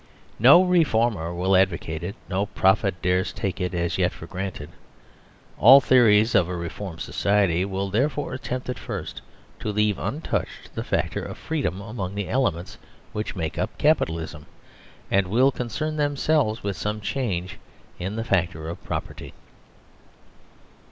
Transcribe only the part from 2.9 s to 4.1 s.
dares take it as